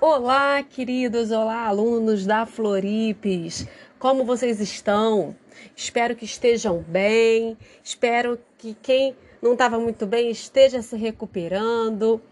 [0.00, 3.66] Olá, queridos, olá, alunos da Floripes.
[3.98, 5.34] Como vocês estão?
[5.74, 7.58] Espero que estejam bem.
[7.82, 12.22] Espero que quem não estava muito bem esteja se recuperando.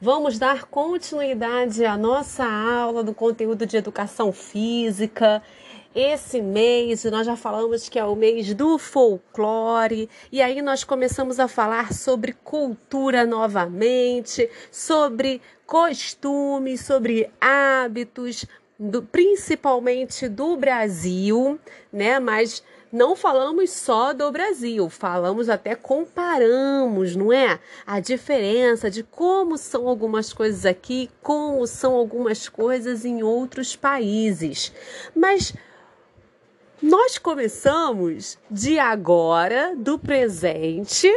[0.00, 5.40] Vamos dar continuidade à nossa aula do conteúdo de educação física.
[6.00, 11.40] Esse mês nós já falamos que é o mês do folclore, e aí nós começamos
[11.40, 18.46] a falar sobre cultura novamente, sobre costumes, sobre hábitos,
[18.78, 21.58] do, principalmente do Brasil,
[21.92, 22.20] né?
[22.20, 22.62] Mas
[22.92, 27.58] não falamos só do Brasil, falamos até comparamos, não é?
[27.84, 34.72] A diferença de como são algumas coisas aqui, como são algumas coisas em outros países.
[35.12, 35.52] Mas
[36.80, 41.10] nós começamos de agora, do presente,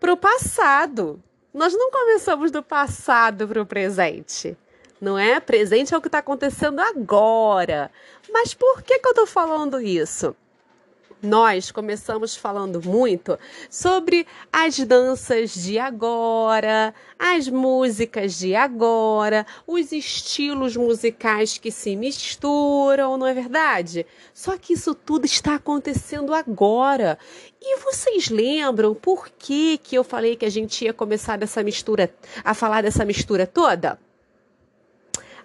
[0.00, 1.22] para o passado.
[1.52, 4.56] Nós não começamos do passado para o presente,
[5.00, 5.38] não é?
[5.38, 7.90] Presente é o que está acontecendo agora.
[8.32, 10.34] Mas por que, que eu estou falando isso?
[11.24, 20.76] Nós começamos falando muito sobre as danças de agora, as músicas de agora, os estilos
[20.76, 24.06] musicais que se misturam, não é verdade?
[24.32, 27.18] Só que isso tudo está acontecendo agora.
[27.60, 32.14] E vocês lembram por que, que eu falei que a gente ia começar dessa mistura,
[32.44, 33.98] a falar dessa mistura toda?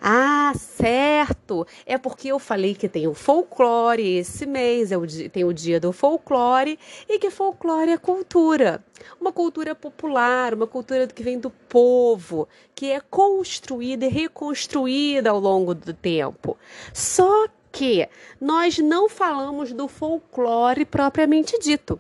[0.01, 1.65] Ah, certo!
[1.85, 5.79] É porque eu falei que tem o folclore esse mês, é o tem o dia
[5.79, 8.83] do folclore, e que folclore é cultura.
[9.19, 15.39] Uma cultura popular, uma cultura que vem do povo, que é construída e reconstruída ao
[15.39, 16.57] longo do tempo.
[16.93, 18.07] Só que
[18.41, 21.99] nós não falamos do folclore propriamente dito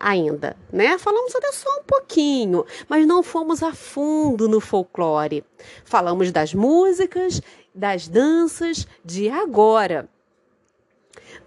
[0.00, 0.96] ainda, né?
[0.96, 5.44] Falamos até só um pouquinho, mas não fomos a fundo no folclore.
[5.84, 7.42] Falamos das músicas,
[7.74, 10.08] das danças de agora.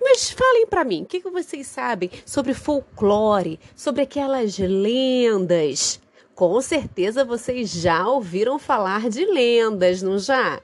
[0.02, 6.02] Mas falem para mim, o que, que vocês sabem sobre folclore, sobre aquelas lendas?
[6.36, 10.60] Com certeza vocês já ouviram falar de lendas, não já?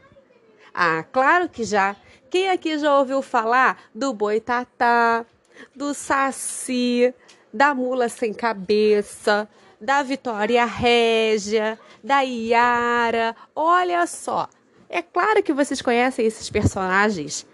[0.74, 1.96] Ah, claro que já.
[2.30, 5.26] Quem aqui já ouviu falar do boitatá,
[5.76, 7.14] do saci,
[7.54, 9.48] da Mula Sem Cabeça,
[9.80, 13.36] da Vitória Régia, da Iara.
[13.56, 14.48] Olha só,
[14.90, 17.46] é claro que vocês conhecem esses personagens.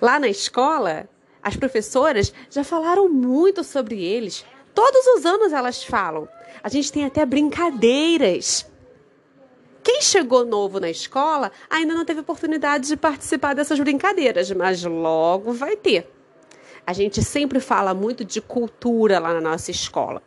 [0.00, 1.08] Lá na escola,
[1.40, 4.44] as professoras já falaram muito sobre eles.
[4.74, 6.28] Todos os anos elas falam.
[6.62, 8.66] A gente tem até brincadeiras.
[9.84, 15.52] Quem chegou novo na escola ainda não teve oportunidade de participar dessas brincadeiras, mas logo
[15.52, 16.10] vai ter.
[16.84, 20.20] A gente sempre fala muito de cultura lá na nossa escola.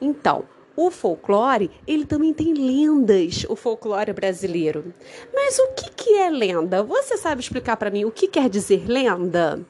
[0.00, 0.44] Então,
[0.76, 4.92] o folclore, ele também tem lendas, o folclore brasileiro.
[5.32, 6.82] Mas o que, que é lenda?
[6.82, 9.64] Você sabe explicar para mim o que quer dizer lenda?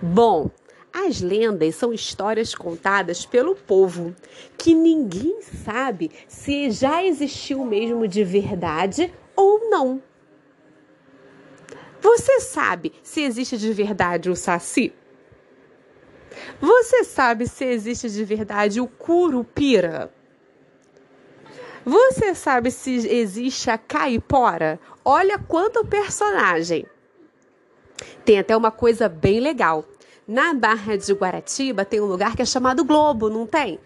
[0.00, 0.50] Bom,
[0.92, 4.14] as lendas são histórias contadas pelo povo,
[4.58, 10.02] que ninguém sabe se já existiu mesmo de verdade ou não.
[12.00, 14.92] Você sabe se existe de verdade o saci?
[16.60, 20.12] Você sabe se existe de verdade o curupira?
[21.84, 24.78] Você sabe se existe a caipora?
[25.04, 26.86] Olha quanto personagem!
[28.24, 29.84] Tem até uma coisa bem legal.
[30.26, 33.80] Na Barra de Guaratiba tem um lugar que é chamado Globo, não tem?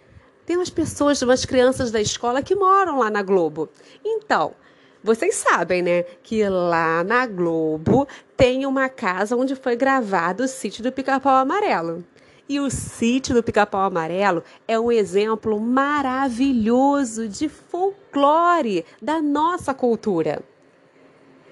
[0.44, 3.68] Tem umas pessoas, umas crianças da escola que moram lá na Globo.
[4.04, 4.54] Então,
[5.02, 8.06] vocês sabem, né, que lá na Globo
[8.36, 12.04] tem uma casa onde foi gravado o sítio do Pica-Pau Amarelo.
[12.48, 20.42] E o sítio do Pica-Pau Amarelo é um exemplo maravilhoso de folclore da nossa cultura.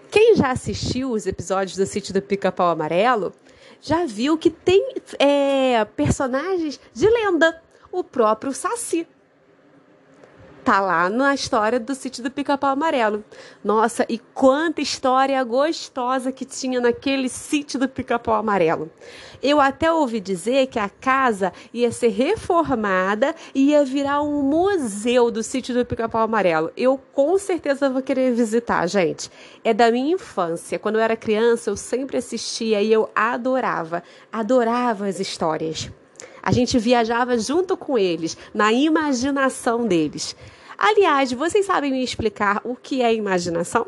[0.09, 3.32] Quem já assistiu os episódios do sítio do Pica-Pau Amarelo
[3.81, 7.61] já viu que tem é, personagens de lenda.
[7.91, 9.06] O próprio Saci
[10.64, 13.22] tá lá na história do sítio do Pica-Pau Amarelo.
[13.62, 18.90] Nossa, e quanta história gostosa que tinha naquele sítio do Pica-Pau Amarelo.
[19.43, 25.31] Eu até ouvi dizer que a casa ia ser reformada e ia virar um museu
[25.31, 26.72] do sítio do Pica-Pau Amarelo.
[26.75, 29.31] Eu com certeza vou querer visitar, gente.
[29.62, 30.78] É da minha infância.
[30.78, 34.02] Quando eu era criança, eu sempre assistia e eu adorava,
[34.32, 35.90] adorava as histórias.
[36.46, 40.37] A gente viajava junto com eles, na imaginação deles.
[40.76, 43.87] Aliás, vocês sabem me explicar o que é imaginação?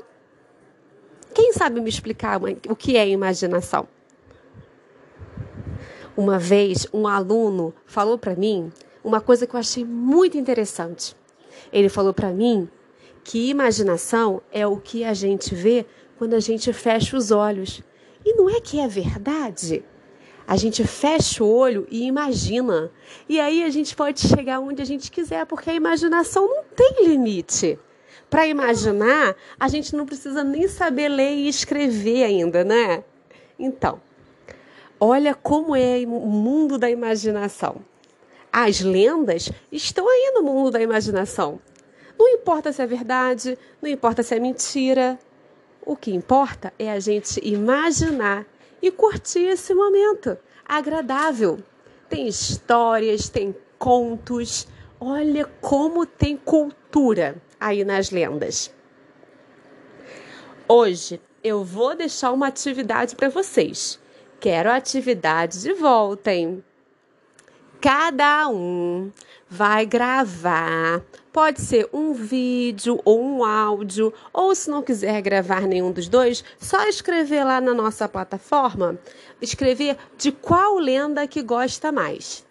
[1.35, 3.87] Quem sabe me explicar o que é imaginação?
[6.17, 8.73] Uma vez, um aluno falou para mim
[9.05, 11.15] uma coisa que eu achei muito interessante.
[11.71, 12.71] Ele falou para mim
[13.23, 15.85] que imaginação é o que a gente vê
[16.17, 17.83] quando a gente fecha os olhos.
[18.25, 19.85] E não é que é verdade?
[20.47, 22.91] A gente fecha o olho e imagina.
[23.29, 27.09] E aí a gente pode chegar onde a gente quiser, porque a imaginação não tem
[27.09, 27.79] limite.
[28.31, 33.03] Para imaginar, a gente não precisa nem saber ler e escrever ainda, né?
[33.59, 34.01] Então,
[35.01, 37.77] olha como é o mundo da imaginação.
[38.53, 41.61] As lendas estão aí no mundo da imaginação.
[42.19, 45.19] Não importa se é verdade, não importa se é mentira.
[45.85, 48.47] O que importa é a gente imaginar
[48.81, 51.59] e curtir esse momento agradável.
[52.09, 54.67] Tem histórias, tem contos.
[54.99, 58.73] Olha como tem cultura aí nas lendas.
[60.69, 64.01] Hoje eu vou deixar uma atividade para vocês.
[64.41, 66.65] Quero a atividade de volta, hein?
[67.81, 69.13] Cada um
[69.49, 71.03] vai gravar.
[71.37, 76.43] Pode ser um vídeo ou um áudio, ou se não quiser gravar nenhum dos dois,
[76.59, 78.99] só escrever lá na nossa plataforma,
[79.39, 82.43] escrever de qual lenda que gosta mais.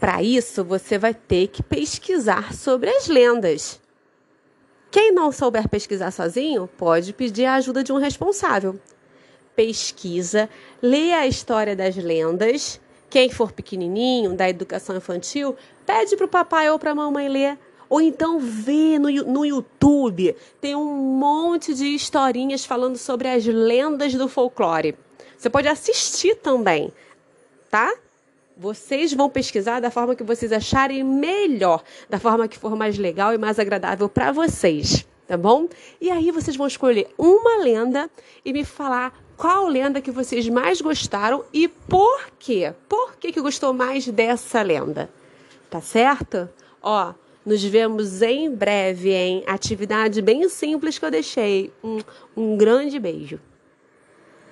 [0.00, 3.80] Para isso, você vai ter que pesquisar sobre as lendas.
[4.90, 8.76] Quem não souber pesquisar sozinho, pode pedir a ajuda de um responsável.
[9.54, 10.50] Pesquisa,
[10.82, 12.80] lê a história das lendas.
[13.08, 15.54] Quem for pequenininho, da educação infantil,
[15.86, 17.56] pede para o papai ou para a mamãe ler.
[17.90, 20.36] Ou então vê no, no YouTube.
[20.60, 24.96] Tem um monte de historinhas falando sobre as lendas do folclore.
[25.36, 26.92] Você pode assistir também,
[27.68, 27.92] tá?
[28.56, 33.34] Vocês vão pesquisar da forma que vocês acharem melhor, da forma que for mais legal
[33.34, 35.66] e mais agradável para vocês, tá bom?
[36.00, 38.10] E aí vocês vão escolher uma lenda
[38.44, 42.74] e me falar qual lenda que vocês mais gostaram e por quê?
[42.86, 45.10] Por que, que gostou mais dessa lenda?
[45.70, 46.46] Tá certo?
[46.82, 47.14] Ó,
[47.44, 51.72] nos vemos em breve, em atividade bem simples que eu deixei.
[51.82, 51.98] Um,
[52.36, 53.40] um grande beijo.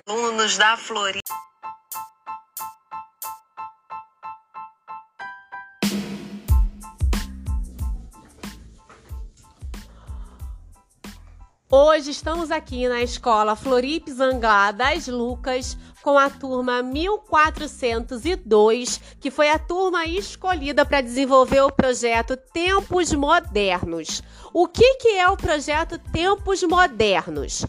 [0.07, 1.21] Alunos da Florida.
[11.71, 19.51] Hoje estamos aqui na escola Floripe Zangá das Lucas com a turma 1402, que foi
[19.51, 24.23] a turma escolhida para desenvolver o projeto Tempos Modernos.
[24.55, 27.67] O que, que é o projeto Tempos Modernos?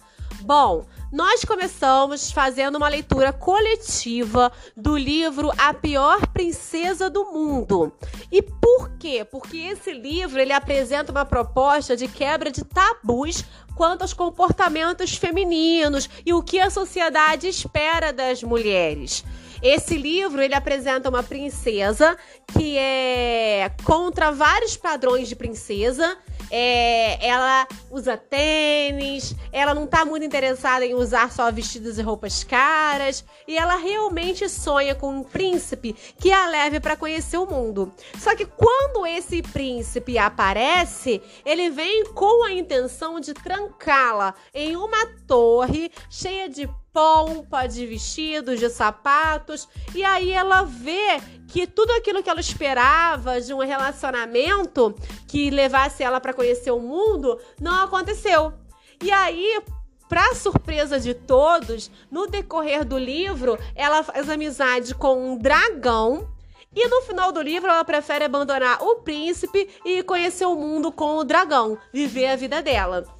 [0.49, 7.93] Bom, nós começamos fazendo uma leitura coletiva do livro A Pior Princesa do Mundo.
[8.31, 9.23] E por quê?
[9.23, 16.09] Porque esse livro ele apresenta uma proposta de quebra de tabus quanto aos comportamentos femininos
[16.25, 19.23] e o que a sociedade espera das mulheres.
[19.61, 22.17] Esse livro ele apresenta uma princesa
[22.47, 26.17] que é contra vários padrões de princesa
[26.51, 32.43] é, ela usa tênis, ela não tá muito interessada em usar só vestidos e roupas
[32.43, 37.91] caras, e ela realmente sonha com um príncipe que a leve para conhecer o mundo.
[38.17, 45.05] Só que quando esse príncipe aparece, ele vem com a intenção de trancá-la em uma
[45.27, 52.21] torre cheia de pompa, de vestidos, de sapatos, e aí ela vê que tudo aquilo
[52.21, 54.95] que ela esperava de um relacionamento
[55.27, 58.53] que levasse ela para conhecer o mundo não aconteceu.
[59.01, 59.61] E aí,
[60.07, 66.27] para surpresa de todos, no decorrer do livro, ela faz amizade com um dragão
[66.75, 71.17] e no final do livro, ela prefere abandonar o príncipe e conhecer o mundo com
[71.17, 73.18] o dragão, viver a vida dela.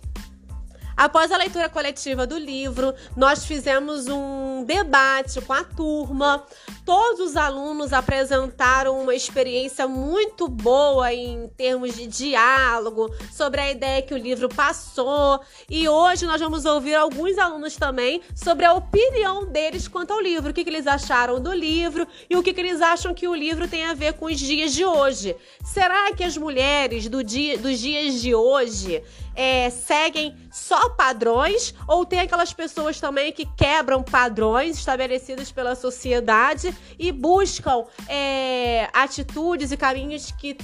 [1.00, 6.44] Após a leitura coletiva do livro, nós fizemos um debate com a turma.
[6.86, 14.01] Todos os alunos apresentaram uma experiência muito boa em termos de diálogo sobre a ideia
[14.01, 15.39] que o livro passou.
[15.70, 20.51] E hoje nós vamos ouvir alguns alunos também sobre a opinião deles quanto ao livro,
[20.51, 23.34] o que, que eles acharam do livro e o que, que eles acham que o
[23.34, 25.34] livro tem a ver com os dias de hoje.
[25.63, 29.01] Será que as mulheres do dia, dos dias de hoje
[29.34, 36.75] é, seguem só padrões ou tem aquelas pessoas também que quebram padrões estabelecidos pela sociedade
[36.98, 40.58] e buscam é, atitudes e caminhos que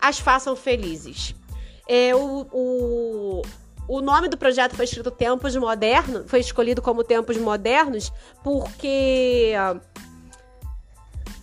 [0.00, 1.34] as façam felizes.
[1.88, 3.42] É, o, o,
[3.88, 8.12] o nome do projeto foi escrito Tempos Modernos, foi escolhido como Tempos Modernos
[8.42, 9.52] porque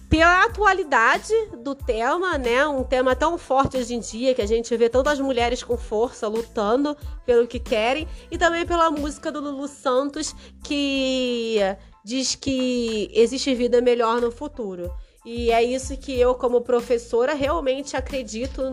[0.10, 2.66] pela atualidade do tema, né?
[2.68, 6.28] Um tema tão forte hoje em dia que a gente vê tantas mulheres com força
[6.28, 11.58] lutando pelo que querem e também pela música do Lulu Santos que
[12.04, 14.92] diz que existe vida melhor no futuro.
[15.24, 18.64] E é isso que eu, como professora, realmente acredito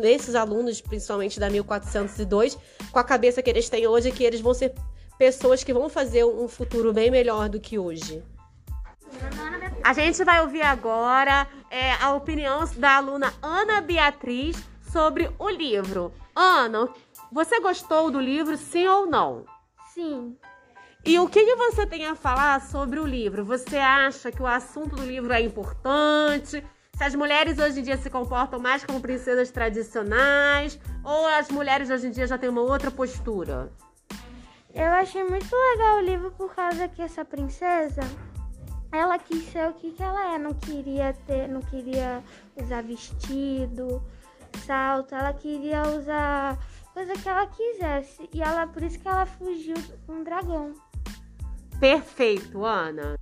[0.00, 2.56] nesses alunos, principalmente da 1402,
[2.90, 4.72] com a cabeça que eles têm hoje, que eles vão ser
[5.18, 8.22] pessoas que vão fazer um futuro bem melhor do que hoje.
[9.82, 14.56] A gente vai ouvir agora é, a opinião da aluna Ana Beatriz
[14.92, 16.12] sobre o livro.
[16.34, 16.88] Ana,
[17.32, 19.44] você gostou do livro, sim ou não?
[19.94, 20.36] Sim.
[21.04, 23.44] E o que, que você tem a falar sobre o livro?
[23.44, 26.64] Você acha que o assunto do livro é importante?
[26.96, 30.78] Se as mulheres hoje em dia se comportam mais como princesas tradicionais?
[31.04, 33.72] Ou as mulheres hoje em dia já têm uma outra postura?
[34.74, 38.02] Eu achei muito legal o livro por causa que essa princesa,
[38.92, 42.22] ela quis ser o que, que ela é, não queria ter, não queria
[42.56, 44.02] usar vestido,
[44.66, 46.58] salto, ela queria usar
[46.94, 48.28] coisa que ela quisesse.
[48.32, 49.76] E ela por isso que ela fugiu
[50.06, 50.72] com um dragão.
[51.78, 53.18] Perfeito, Ana.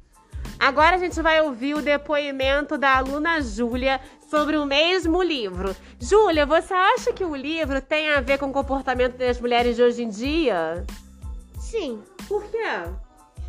[0.58, 5.76] Agora a gente vai ouvir o depoimento da aluna Júlia sobre o mesmo livro.
[6.00, 9.82] Júlia, você acha que o livro tem a ver com o comportamento das mulheres de
[9.82, 10.84] hoje em dia?
[11.58, 12.02] Sim.
[12.26, 12.56] Por quê?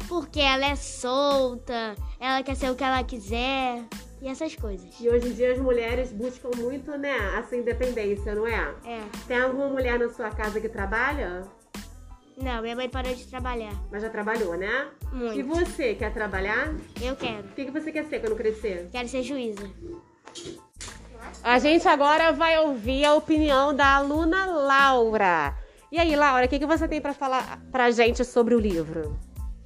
[0.08, 3.84] Porque ela é solta, ela quer ser o que ela quiser
[4.22, 5.00] e essas coisas.
[5.00, 8.74] E hoje em dia as mulheres buscam muito, né, essa independência, não é?
[8.86, 9.02] É.
[9.28, 11.44] Tem alguma mulher na sua casa que trabalha?
[12.38, 13.74] Não, minha mãe parou de trabalhar.
[13.92, 14.88] Mas já trabalhou, né?
[15.12, 15.40] Muito.
[15.40, 16.74] E você, quer trabalhar?
[17.02, 17.48] Eu quero.
[17.48, 18.90] O que, que você quer ser quando crescer?
[18.92, 19.68] Quero ser juíza.
[21.44, 25.56] A gente agora vai ouvir a opinião da aluna Laura.
[25.92, 29.18] E aí, Laura, o que, que você tem para falar pra gente sobre o livro?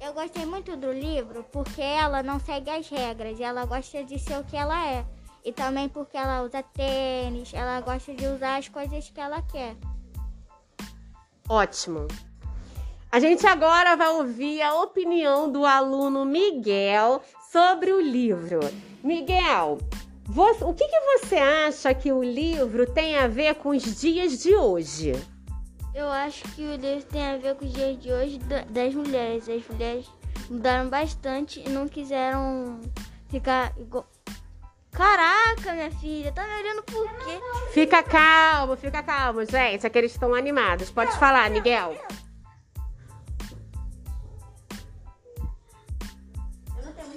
[0.04, 4.36] Eu gostei muito do livro porque ela não segue as regras, ela gosta de ser
[4.36, 5.06] o que ela é.
[5.44, 9.76] E também porque ela usa tênis, ela gosta de usar as coisas que ela quer.
[11.48, 12.08] Ótimo.
[13.12, 18.58] A gente agora vai ouvir a opinião do aluno Miguel sobre o livro.
[19.04, 19.78] Miguel,
[20.24, 24.42] você, o que, que você acha que o livro tem a ver com os dias
[24.42, 25.12] de hoje?
[25.94, 28.38] Eu acho que o livro tem a ver com os dias de hoje
[28.70, 29.48] das mulheres.
[29.48, 30.06] As mulheres
[30.48, 32.80] mudaram bastante e não quiseram
[33.28, 34.06] ficar igual.
[34.90, 37.40] Caraca, minha filha, tá me olhando por quê?
[37.72, 39.86] Fica calmo, fica calmo, gente.
[39.86, 40.90] É que eles estão animados.
[40.90, 41.96] Pode falar, Miguel.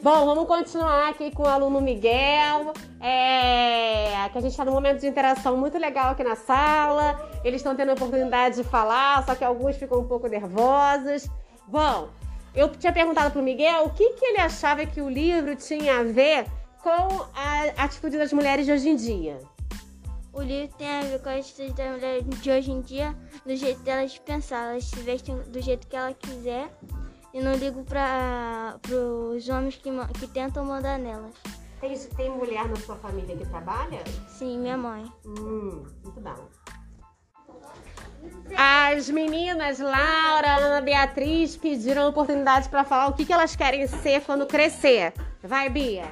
[0.06, 2.74] Bom, vamos continuar aqui com o aluno Miguel.
[3.02, 7.20] É, que a gente está num momento de interação muito legal aqui na sala.
[7.44, 11.28] Eles estão tendo a oportunidade de falar, só que alguns ficam um pouco nervosos.
[11.68, 12.10] Bom,
[12.54, 16.02] eu tinha perguntado para o Miguel o que, que ele achava que o livro tinha
[16.02, 16.46] a ver
[16.84, 19.40] com a atitude das mulheres de hoje em dia.
[20.32, 23.56] O livro tem a ver com a atitude das mulheres de hoje em dia, do
[23.56, 24.70] jeito delas pensar.
[24.70, 26.70] Elas se vestem do jeito que ela quiser
[27.36, 28.80] e não ligo para
[29.36, 31.34] os homens que, que tentam mandar nelas.
[31.82, 34.02] Tem, tem mulher na sua família que trabalha?
[34.30, 35.04] Sim, minha mãe.
[35.26, 36.48] Hum, muito bom.
[38.56, 43.86] As meninas Laura, Ana Beatriz pediram a oportunidade para falar o que, que elas querem
[43.86, 45.14] ser quando crescer.
[45.44, 46.10] Vai, Bia.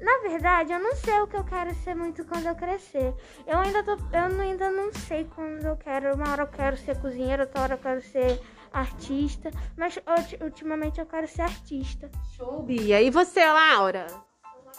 [0.00, 3.12] Na verdade, eu não sei o que eu quero ser muito quando eu crescer.
[3.44, 6.14] Eu ainda, tô, eu ainda não sei quando eu quero.
[6.14, 8.40] Uma hora eu quero ser cozinheira, outra hora eu quero ser
[8.72, 9.98] artista, mas
[10.40, 12.10] ultimamente eu quero ser artista.
[12.36, 13.00] Show, Bia.
[13.02, 14.06] E você, Laura?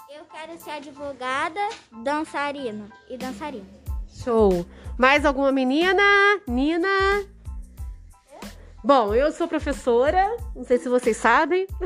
[0.10, 1.60] Eu quero ser advogada,
[2.04, 3.68] dançarina e dançarina.
[4.08, 4.66] Show.
[4.98, 6.02] Mais alguma menina?
[6.48, 6.88] Nina?
[8.84, 11.68] Bom, eu sou professora, não sei se vocês sabem.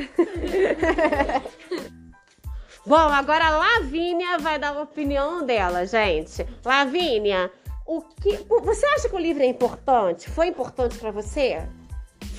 [2.85, 6.45] Bom, agora a Lavínia vai dar a opinião dela, gente.
[6.63, 7.51] Lavínia,
[7.85, 10.29] o que você acha que o livro é importante?
[10.29, 11.67] Foi importante para você?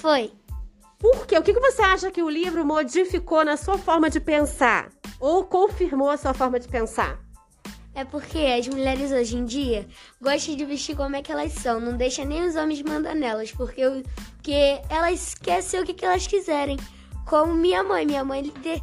[0.05, 0.31] Foi.
[0.99, 1.39] Por quê?
[1.39, 4.91] O que você acha que o livro modificou na sua forma de pensar?
[5.19, 7.19] Ou confirmou a sua forma de pensar?
[7.95, 9.89] É porque as mulheres hoje em dia
[10.21, 13.51] gostam de vestir como é que elas são, não deixa nem os homens mandar nelas,
[13.51, 13.81] porque,
[14.35, 16.77] porque elas querem ser o que, que elas quiserem.
[17.27, 18.05] Como minha mãe.
[18.05, 18.83] Minha mãe ter,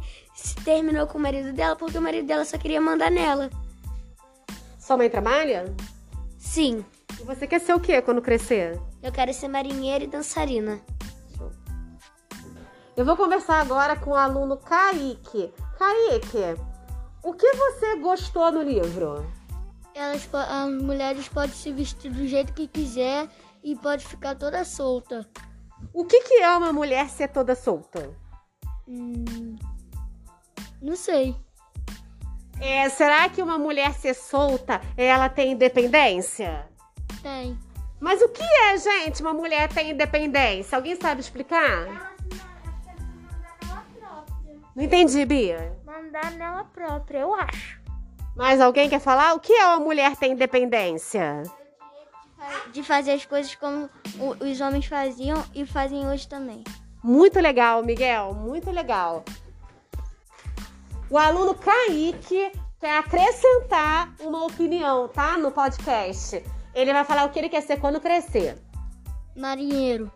[0.64, 3.48] terminou com o marido dela porque o marido dela só queria mandar nela.
[4.76, 5.72] Sua mãe trabalha?
[6.36, 6.84] Sim.
[7.20, 8.76] E você quer ser o que quando crescer?
[9.00, 10.82] Eu quero ser marinheira e dançarina.
[12.94, 15.50] Eu vou conversar agora com o aluno Kaique.
[15.78, 16.60] Kaique,
[17.22, 19.26] o que você gostou no livro?
[19.94, 23.28] Elas, as mulheres podem se vestir do jeito que quiser
[23.64, 25.26] e pode ficar toda solta.
[25.92, 28.14] O que, que é uma mulher ser toda solta?
[28.86, 29.56] Hum,
[30.80, 31.34] não sei.
[32.60, 36.68] É, será que uma mulher ser solta, ela tem independência?
[37.22, 37.58] Tem.
[37.98, 40.76] Mas o que é, gente, uma mulher ter independência?
[40.76, 42.11] Alguém sabe explicar?
[44.74, 45.76] Não entendi, Bia.
[45.84, 47.80] Mandar nela própria, eu acho.
[48.34, 49.34] Mas alguém quer falar?
[49.34, 51.42] O que é uma mulher ter independência?
[52.72, 53.88] De fazer as coisas como
[54.40, 56.64] os homens faziam e fazem hoje também.
[57.02, 59.24] Muito legal, Miguel, muito legal.
[61.10, 62.50] O aluno Kaique
[62.80, 65.36] quer acrescentar uma opinião, tá?
[65.36, 66.42] No podcast.
[66.74, 68.56] Ele vai falar o que ele quer ser quando crescer.
[69.36, 70.10] Marinheiro.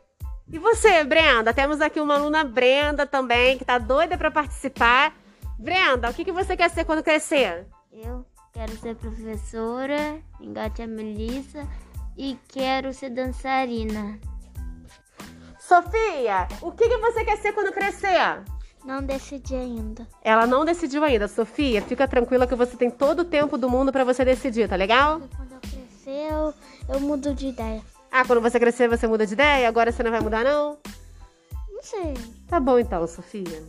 [0.49, 1.53] E você, Brenda?
[1.53, 5.12] Temos aqui uma aluna Brenda também, que tá doida para participar.
[5.59, 7.67] Brenda, o que, que você quer ser quando crescer?
[7.93, 11.67] Eu quero ser professora, engate a Melissa
[12.17, 14.21] e quero ser dançarina.
[15.59, 18.45] Sofia, o que, que você quer ser quando crescer?
[18.85, 20.07] Não decidi ainda.
[20.23, 21.26] Ela não decidiu ainda.
[21.26, 24.76] Sofia, fica tranquila que você tem todo o tempo do mundo para você decidir, tá
[24.76, 25.21] legal?
[25.37, 26.55] Quando eu crescer, eu,
[26.88, 27.83] eu mudo de ideia.
[28.18, 29.68] Ah, quando você crescer, você muda de ideia?
[29.68, 30.78] Agora você não vai mudar, não?
[31.70, 32.14] Não sei.
[32.49, 33.62] Tá bom então, Sofia.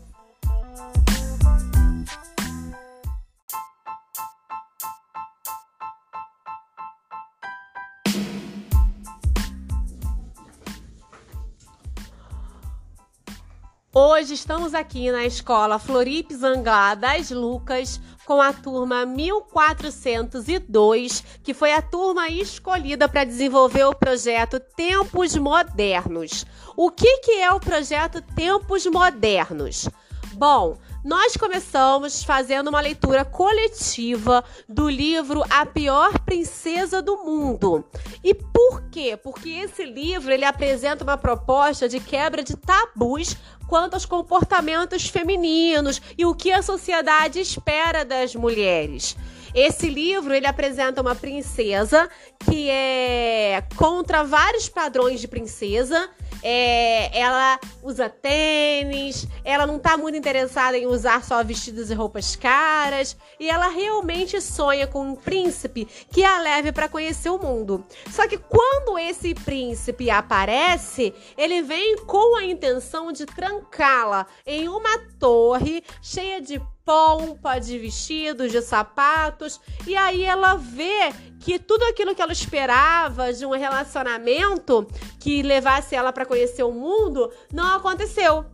[13.94, 21.72] Hoje estamos aqui na escola Floripe Zangá das Lucas com a turma 1402, que foi
[21.72, 26.46] a turma escolhida para desenvolver o projeto Tempos Modernos.
[26.76, 29.88] O que, que é o projeto Tempos Modernos?
[30.34, 37.86] Bom, nós começamos fazendo uma leitura coletiva do livro A Pior Princesa do Mundo.
[38.22, 39.16] E por quê?
[39.16, 46.02] Porque esse livro ele apresenta uma proposta de quebra de tabus quanto aos comportamentos femininos
[46.18, 49.16] e o que a sociedade espera das mulheres.
[49.58, 52.08] Esse livro ele apresenta uma princesa
[52.46, 56.12] que é contra vários padrões de princesa.
[56.44, 62.36] É, ela usa tênis, ela não está muito interessada em usar só vestidos e roupas
[62.36, 67.84] caras, e ela realmente sonha com um príncipe que a leve para conhecer o mundo.
[68.12, 75.00] Só que quando esse príncipe aparece, ele vem com a intenção de trancá-la em uma
[75.18, 82.16] torre cheia de pompa, de vestidos, de sapatos, e aí ela vê que tudo aquilo
[82.16, 84.88] que ela esperava de um relacionamento
[85.20, 88.46] que levasse ela para conhecer o mundo não aconteceu.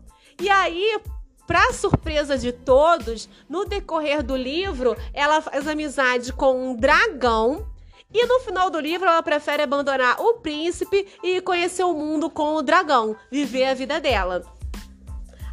[0.42, 1.00] E aí,
[1.46, 7.72] para surpresa de todos, no decorrer do livro, ela faz amizade com um dragão
[8.12, 12.56] e no final do livro, ela prefere abandonar o príncipe e conhecer o mundo com
[12.56, 14.44] o dragão, viver a vida dela.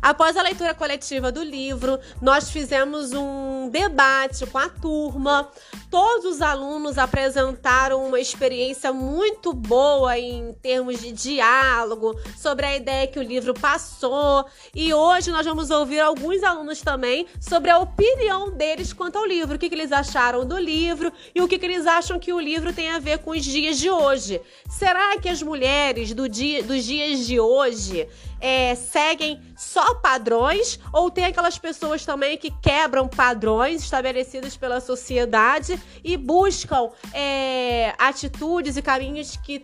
[0.02, 5.50] Após a leitura coletiva do livro, nós fizemos um debate com a turma.
[5.90, 13.08] Todos os alunos apresentaram uma experiência muito boa em termos de diálogo sobre a ideia
[13.08, 14.46] que o livro passou.
[14.72, 19.56] E hoje nós vamos ouvir alguns alunos também sobre a opinião deles quanto ao livro,
[19.56, 22.38] o que, que eles acharam do livro e o que, que eles acham que o
[22.38, 24.40] livro tem a ver com os dias de hoje.
[24.68, 28.06] Será que as mulheres do dia, dos dias de hoje
[28.40, 35.79] é, seguem só padrões ou tem aquelas pessoas também que quebram padrões estabelecidos pela sociedade
[36.02, 39.62] e buscam é, atitudes e caminhos que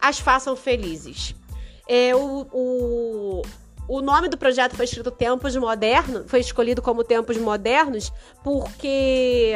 [0.00, 1.34] as façam felizes.
[1.88, 3.42] É, o, o,
[3.88, 8.12] o nome do projeto foi escrito Tempos Modernos, foi escolhido como Tempos Modernos
[8.44, 9.54] porque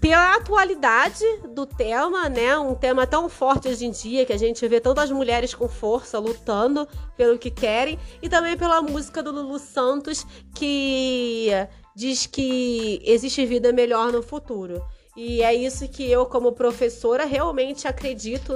[0.00, 2.58] pela atualidade do tema, né?
[2.58, 6.18] Um tema tão forte hoje em dia que a gente vê tantas mulheres com força
[6.18, 11.48] lutando pelo que querem e também pela música do Lulu Santos que
[11.94, 14.82] diz que existe vida melhor no futuro.
[15.16, 18.52] E é isso que eu, como professora, realmente acredito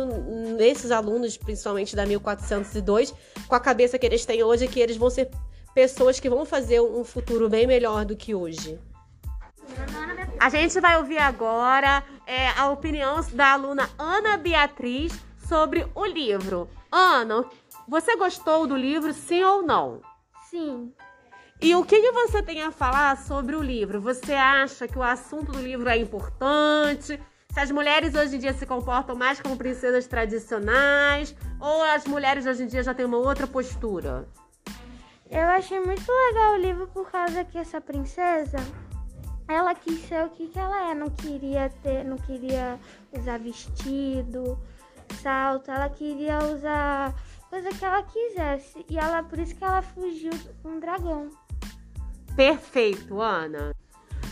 [0.59, 3.15] nesses alunos, principalmente da 1402,
[3.49, 5.31] com a cabeça que eles têm hoje, que eles vão ser
[5.75, 8.79] pessoas que vão fazer um futuro bem melhor do que hoje.
[10.39, 15.13] A gente vai ouvir agora é, a opinião da aluna Ana Beatriz
[15.47, 16.69] sobre o livro.
[16.91, 17.45] Ana,
[17.87, 20.01] você gostou do livro, sim ou não?
[20.49, 20.93] Sim.
[21.61, 24.01] E o que, que você tem a falar sobre o livro?
[24.01, 27.21] Você acha que o assunto do livro é importante?
[27.53, 31.37] Se as mulheres hoje em dia se comportam mais como princesas tradicionais?
[31.61, 34.27] Ou as mulheres hoje em dia já têm uma outra postura?
[35.31, 38.59] Eu achei muito legal o livro por causa que essa princesa
[39.53, 42.79] ela quis ser o que, que ela é, não queria ter, não queria
[43.13, 44.59] usar vestido,
[45.23, 47.15] salto, ela queria usar
[47.49, 48.85] coisa que ela quisesse.
[48.89, 50.33] E ela por isso que ela fugiu
[50.63, 51.31] com um dragão.
[52.37, 53.75] Perfeito, Ana.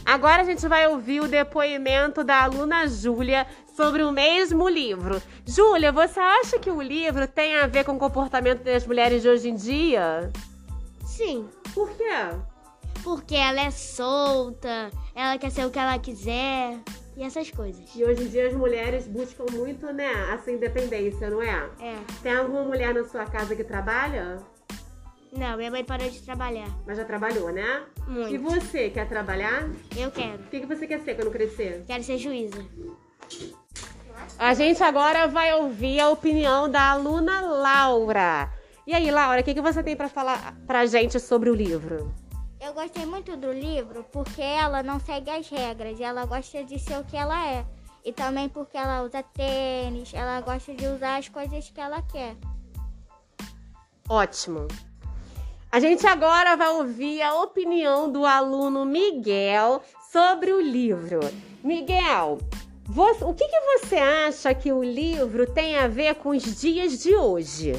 [0.04, 5.20] Agora a gente vai ouvir o depoimento da aluna Júlia sobre o mesmo livro.
[5.46, 9.28] Júlia, você acha que o livro tem a ver com o comportamento das mulheres de
[9.28, 10.32] hoje em dia?
[11.04, 11.46] Sim.
[11.74, 12.04] Por quê?
[13.08, 16.78] Porque ela é solta, ela quer ser o que ela quiser
[17.16, 17.82] e essas coisas.
[17.96, 21.70] E hoje em dia as mulheres buscam muito, né, essa independência, não é?
[21.80, 21.96] É.
[22.22, 24.36] Tem alguma mulher na sua casa que trabalha?
[25.32, 26.68] Não, minha mãe parou de trabalhar.
[26.86, 27.82] Mas já trabalhou, né?
[28.06, 28.34] Muito.
[28.34, 29.70] E você, quer trabalhar?
[29.96, 30.42] Eu quero.
[30.42, 31.84] O que que você quer ser quando crescer?
[31.86, 32.62] Quero ser juíza.
[34.38, 38.52] A gente agora vai ouvir a opinião da aluna Laura.
[38.86, 42.27] E aí, Laura, o que, que você tem para falar pra gente sobre o livro?
[42.60, 46.98] Eu gostei muito do livro porque ela não segue as regras, ela gosta de ser
[46.98, 47.64] o que ela é.
[48.04, 52.36] E também porque ela usa tênis, ela gosta de usar as coisas que ela quer.
[54.08, 54.66] Ótimo.
[55.70, 61.20] A gente agora vai ouvir a opinião do aluno Miguel sobre o livro.
[61.62, 62.38] Miguel,
[62.86, 66.98] você- o que, que você acha que o livro tem a ver com os dias
[67.00, 67.72] de hoje?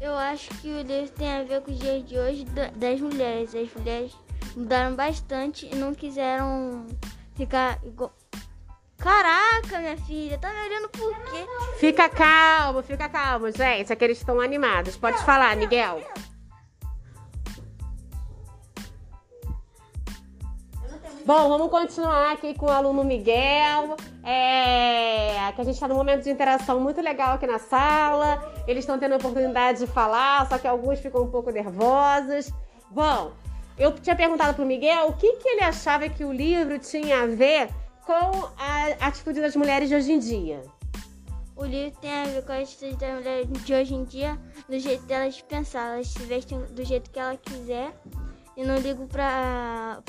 [0.00, 3.00] Eu acho que o livro tem a ver com os dias de hoje da- das
[3.00, 3.54] mulheres.
[3.54, 4.12] As mulheres
[4.56, 6.86] mudaram bastante e não quiseram
[7.34, 8.12] ficar igual.
[8.98, 11.46] Caraca, minha filha, tá me olhando por quê?
[11.78, 13.92] Fica calmo, fica calmo, gente.
[13.92, 14.96] É que eles estão animados.
[14.96, 16.02] Pode falar, Miguel.
[21.26, 23.96] Bom, vamos continuar aqui com o aluno Miguel.
[24.22, 28.44] É, que a gente está num momento de interação muito legal aqui na sala.
[28.68, 32.52] Eles estão tendo a oportunidade de falar, só que alguns ficam um pouco nervosos.
[32.90, 33.32] Bom,
[33.78, 37.22] eu tinha perguntado para o Miguel o que, que ele achava que o livro tinha
[37.22, 37.70] a ver
[38.04, 40.60] com a atitude das mulheres de hoje em dia.
[41.56, 44.78] O livro tem a ver com a atitude das mulheres de hoje em dia, do
[44.78, 45.94] jeito delas de pensar.
[45.94, 47.94] Elas se vestem do jeito que ela quiser
[48.56, 50.02] e não ligam para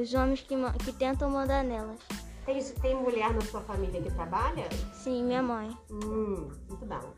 [0.00, 0.54] os homens que,
[0.84, 1.98] que tentam mandar nelas.
[2.44, 4.68] Tem, tem mulher na sua família que trabalha?
[4.92, 5.76] Sim, minha mãe.
[5.90, 7.12] Hum, muito bom.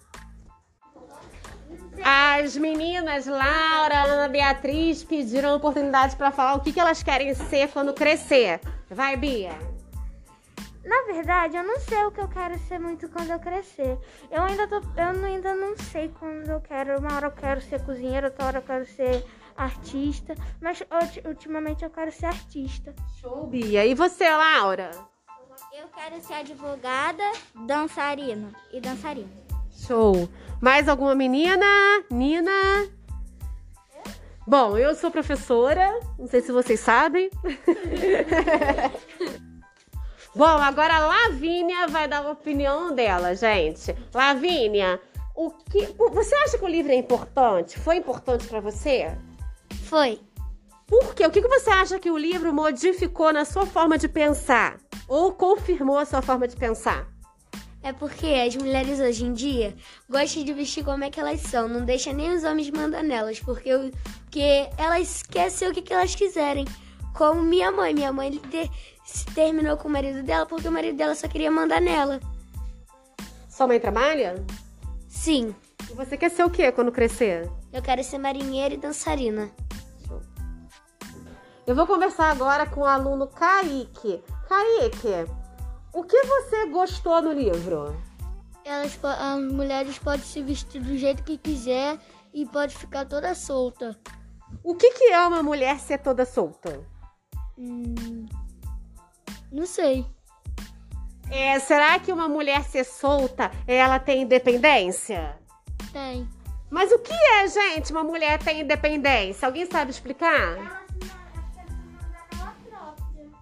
[2.03, 7.69] As meninas Laura, Ana Beatriz pediram oportunidade para falar o que, que elas querem ser
[7.69, 8.61] quando crescer.
[8.89, 9.53] Vai, Bia.
[10.83, 13.99] Na verdade, eu não sei o que eu quero ser muito quando eu crescer.
[14.31, 16.99] Eu ainda, tô, eu não- ainda não sei quando eu quero.
[16.99, 19.23] Uma hora eu quero ser cozinheira, outra hora eu quero ser
[19.59, 20.35] artista.
[20.61, 22.95] Mas ulti- ultimamente eu quero ser artista.
[23.21, 23.85] Show, Bia.
[23.85, 24.91] E você, Laura?
[25.73, 27.23] Eu quero ser advogada,
[27.67, 29.29] dançarina e dançarina.
[29.87, 30.29] Show.
[30.61, 31.65] Mais alguma menina?
[32.11, 32.89] Nina?
[34.47, 37.31] Bom, eu sou professora, não sei se vocês sabem.
[40.35, 43.95] Bom, agora a Lavínia vai dar a opinião dela, gente.
[44.15, 45.01] Lavínia,
[45.35, 47.79] o que você acha que o livro é importante?
[47.79, 49.17] Foi importante pra você?
[49.89, 50.21] Foi.
[50.87, 51.27] Por quê?
[51.27, 54.79] O que você acha que o livro modificou na sua forma de pensar?
[55.07, 57.07] Ou confirmou a sua forma de pensar?
[57.83, 59.75] É porque as mulheres hoje em dia
[60.11, 63.39] gostam de vestir como é que elas são, não deixa nem os homens mandar nelas,
[63.41, 63.91] porque, o-
[64.25, 66.65] porque elas querem ser o que, que elas quiserem.
[67.15, 67.95] Como minha mãe.
[67.95, 68.41] Minha mãe
[69.05, 72.21] se terminou com o marido dela porque o marido dela só queria mandar nela.
[73.49, 74.45] Sua mãe trabalha?
[75.09, 75.55] Sim,
[75.91, 77.49] E você quer ser o quê quando crescer?
[77.73, 79.51] eu quero ser marinheira e dançarina.
[81.69, 84.25] Eu vou conversar agora com o aluno Kaique.
[84.49, 85.31] Kaique,
[85.93, 87.95] o que você gostou no livro?
[88.65, 91.99] Elas, as mulheres podem se vestir do jeito que quiser
[92.33, 93.95] e pode ficar toda solta.
[94.65, 96.81] O que, que é uma mulher ser toda solta?
[97.59, 98.25] Hum,
[99.53, 100.07] não sei.
[101.31, 105.39] É, será que uma mulher ser solta, ela tem independência?
[105.93, 106.27] Tem.
[106.71, 109.45] Mas o que é, gente, uma mulher ter independência?
[109.45, 110.88] Alguém sabe explicar?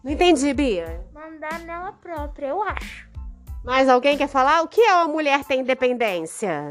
[0.07, 1.05] Não entendi, Bia.
[1.13, 3.09] Mandar nela própria, eu acho.
[3.65, 4.63] Mas alguém quer falar?
[4.63, 6.71] O que é uma mulher ter independência?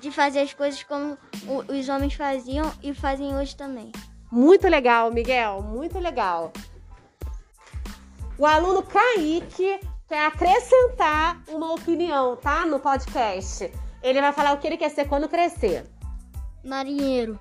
[0.00, 1.18] De fazer as coisas como
[1.66, 3.90] os homens faziam e fazem hoje também.
[4.30, 6.52] Muito legal, Miguel, muito legal.
[8.38, 12.64] O aluno Kaique quer acrescentar uma opinião, tá?
[12.64, 13.68] No podcast.
[14.00, 15.84] Ele vai falar o que ele quer ser quando crescer.
[16.62, 17.36] Marinheiro.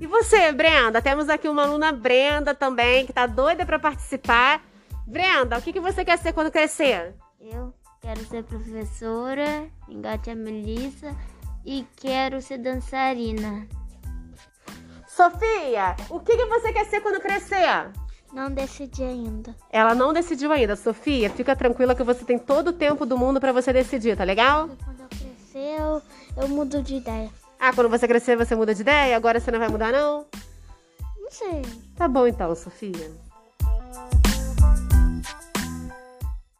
[0.00, 1.02] E você, Brenda?
[1.02, 4.62] Temos aqui uma aluna Brenda também, que tá doida para participar.
[5.06, 7.14] Brenda, o que, que você quer ser quando crescer?
[7.38, 11.14] Eu quero ser professora, engate a Melissa
[11.66, 13.68] e quero ser dançarina.
[15.06, 17.92] Sofia, o que, que você quer ser quando crescer?
[18.32, 19.54] Não decidi ainda.
[19.70, 21.28] Ela não decidiu ainda, Sofia.
[21.28, 24.70] Fica tranquila que você tem todo o tempo do mundo para você decidir, tá legal?
[24.82, 26.02] Quando eu crescer, eu,
[26.38, 27.28] eu mudo de ideia.
[27.62, 29.14] Ah, quando você crescer você muda de ideia?
[29.14, 30.26] Agora você não vai mudar, não?
[31.20, 31.60] Não sei.
[31.94, 33.10] Tá bom então, Sofia.